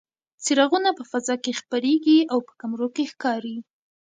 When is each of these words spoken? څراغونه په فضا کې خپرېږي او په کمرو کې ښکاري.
څراغونه 0.43 0.89
په 0.97 1.03
فضا 1.11 1.35
کې 1.43 1.57
خپرېږي 1.59 2.17
او 2.31 2.39
په 2.47 2.53
کمرو 2.61 2.87
کې 2.95 3.03
ښکاري. 3.11 3.57